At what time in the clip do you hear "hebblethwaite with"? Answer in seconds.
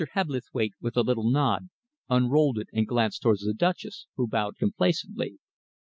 0.15-0.97